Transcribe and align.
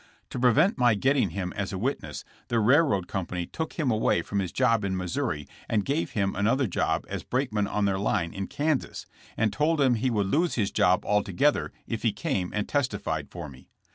To 0.31 0.39
prevent 0.39 0.79
my 0.79 0.95
getting 0.95 1.29
him 1.29 1.53
as 1.55 1.71
a 1.71 1.77
witness 1.77 2.23
the 2.47 2.59
railroad 2.59 3.07
company 3.07 3.45
took 3.45 3.73
him 3.73 3.91
away 3.91 4.23
from 4.23 4.39
his 4.39 4.51
job 4.51 4.83
in 4.83 4.97
Missouri 4.97 5.47
and 5.69 5.85
gave 5.85 6.13
him 6.13 6.35
another 6.35 6.65
job 6.65 7.05
as 7.07 7.21
brakeman 7.21 7.67
on 7.67 7.85
their 7.85 7.99
line 7.99 8.33
in 8.33 8.47
Kansas, 8.47 9.05
and 9.37 9.53
told 9.53 9.79
him 9.79 9.93
he 9.93 10.09
would 10.09 10.25
lose 10.25 10.55
his 10.55 10.71
job 10.71 11.05
altogether 11.05 11.71
if 11.85 12.01
he 12.01 12.11
came 12.11 12.51
and 12.51 12.67
testified 12.67 13.29
for 13.29 13.47
me. 13.47 13.69